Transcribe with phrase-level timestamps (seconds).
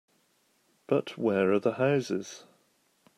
[0.87, 2.45] But where are the houses?